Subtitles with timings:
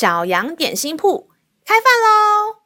[0.00, 1.28] 小羊点心铺
[1.62, 2.56] 开饭喽！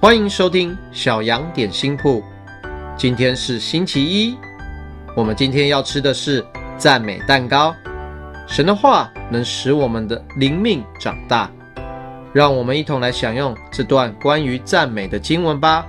[0.00, 2.22] 欢迎收听小羊点心铺。
[2.96, 4.38] 今天是星期一，
[5.16, 7.74] 我们今天要吃的是赞美蛋糕。
[8.46, 11.50] 神的话能使我们的灵命长大，
[12.32, 15.84] 让我们一同来享用这段关于赞美的经文吧。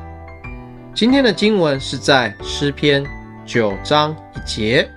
[0.95, 3.05] 今天的经文是在诗篇
[3.45, 4.89] 九章一节：“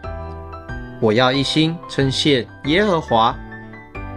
[0.98, 3.38] 我要一心称谢耶和华。”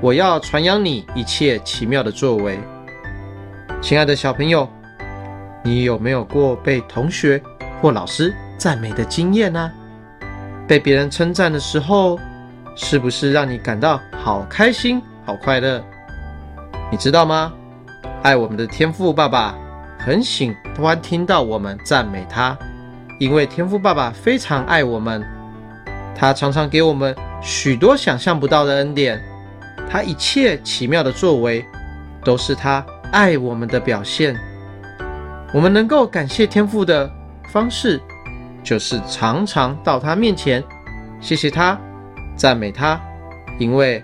[0.01, 2.59] 我要传扬你一切奇妙的作为，
[3.81, 4.69] 亲爱的小朋友，
[5.63, 7.41] 你有没有过被同学
[7.81, 9.71] 或老师赞美的经验呢？
[10.67, 12.19] 被别人称赞的时候，
[12.75, 15.81] 是不是让你感到好开心、好快乐？
[16.91, 17.53] 你知道吗？
[18.21, 19.55] 爱我们的天父爸爸
[19.97, 22.55] 很喜欢听到我们赞美他，
[23.17, 25.25] 因为天父爸爸非常爱我们，
[26.13, 29.23] 他常常给我们许多想象不到的恩典。
[29.89, 31.65] 他一切奇妙的作为，
[32.23, 34.35] 都是他爱我们的表现。
[35.53, 37.09] 我们能够感谢天父的
[37.51, 38.01] 方式，
[38.63, 40.63] 就是常常到他面前，
[41.21, 41.79] 谢谢他，
[42.35, 42.99] 赞美他，
[43.57, 44.03] 因为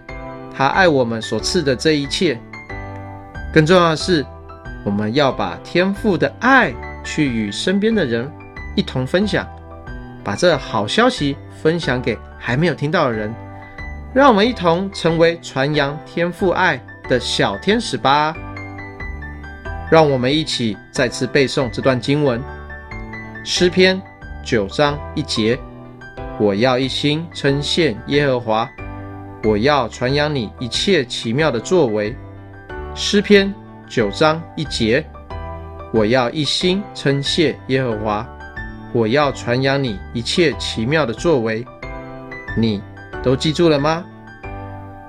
[0.56, 2.40] 他爱我们所赐的这一切。
[3.54, 4.26] 更重要的是，
[4.86, 8.32] 我们要把天父的爱去与身边的人
[8.78, 9.46] 一同分享，
[10.24, 13.34] 把这好消息分享给还没有听到的人。
[14.14, 18.36] 让我们一同成为传扬天父爱的小天使吧！
[19.90, 22.42] 让我们一起再次背诵这段经文：
[23.46, 24.02] 诗篇
[24.44, 25.58] 九章一节，
[26.38, 28.70] 我要一心称谢耶和华，
[29.46, 32.14] 我要传扬你一切奇妙的作为。
[32.94, 33.54] 诗篇
[33.88, 35.06] 九章一节，
[35.94, 38.28] 我要一心称谢耶和华，
[38.92, 41.66] 我要传扬你一切奇妙的作为。
[42.58, 42.82] 你。
[43.24, 44.04] 都记住了吗？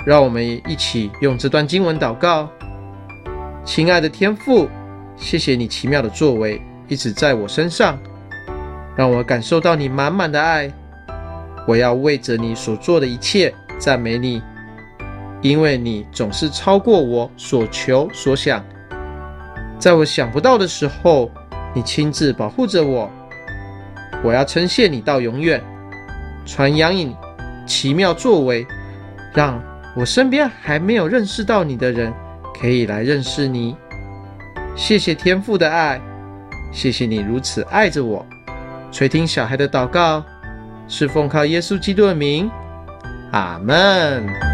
[0.04, 2.48] 让我们一起用这段经文祷告。
[3.64, 4.69] 亲爱的天父，
[5.16, 7.98] 谢谢你奇妙的作为一直在我身上，
[8.97, 10.70] 让我感受到你满满的爱。
[11.66, 14.42] 我要为着你所做的一切赞美你，
[15.41, 18.64] 因为你总是超过我所求所想。
[19.78, 21.31] 在我想不到的时候，
[21.72, 23.08] 你亲自保护着我。
[24.25, 25.62] 我要称谢你到永远，
[26.44, 27.16] 传扬你。
[27.67, 28.67] 奇妙作为，
[29.34, 29.62] 让
[29.97, 32.12] 我身边还没有认识到你的人，
[32.61, 33.77] 可以来认识你。
[34.75, 36.00] 谢谢天父的爱，
[36.73, 38.25] 谢谢你如此爱着我。
[38.91, 40.25] 垂听小孩的祷告，
[40.89, 42.50] 是奉靠耶稣基督的名，
[43.33, 44.51] 阿门。